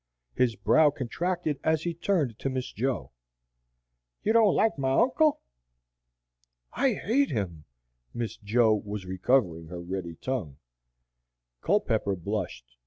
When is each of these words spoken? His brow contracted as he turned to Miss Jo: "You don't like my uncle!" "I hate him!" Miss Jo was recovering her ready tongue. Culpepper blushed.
His 0.33 0.55
brow 0.55 0.89
contracted 0.89 1.59
as 1.63 1.83
he 1.83 1.93
turned 1.93 2.39
to 2.39 2.49
Miss 2.49 2.71
Jo: 2.73 3.11
"You 4.23 4.33
don't 4.33 4.55
like 4.55 4.75
my 4.79 4.99
uncle!" 4.99 5.41
"I 6.73 6.93
hate 6.93 7.29
him!" 7.29 7.65
Miss 8.11 8.35
Jo 8.37 8.73
was 8.73 9.05
recovering 9.05 9.67
her 9.67 9.79
ready 9.79 10.15
tongue. 10.15 10.57
Culpepper 11.61 12.15
blushed. 12.15 12.75